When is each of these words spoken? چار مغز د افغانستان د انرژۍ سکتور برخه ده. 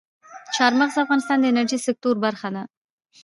چار 0.55 0.73
مغز 0.79 0.95
د 0.95 1.01
افغانستان 1.05 1.37
د 1.39 1.45
انرژۍ 1.51 1.79
سکتور 1.87 2.15
برخه 2.25 2.49
ده. 2.55 2.63